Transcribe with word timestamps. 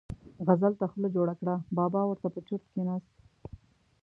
غزل 0.45 0.73
ته 0.79 0.85
خوله 0.91 1.09
جوړه 1.15 1.33
کړه، 1.39 1.55
بابا 1.77 2.01
ور 2.05 2.17
ته 2.23 2.29
په 2.33 2.39
چرت 2.47 2.63
کېناست. 2.73 3.13